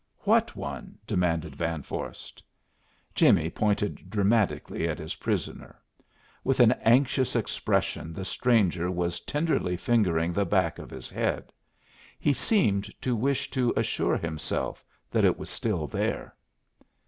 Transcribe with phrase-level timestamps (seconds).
[0.21, 2.41] "What one?" demanded Van Vorst.
[3.13, 5.79] Jimmie pointed dramatically at his prisoner.
[6.43, 11.53] With an anxious expression the stranger was tenderly fingering the back of his head.
[12.17, 16.33] He seemed to wish to assure himself that it was still there.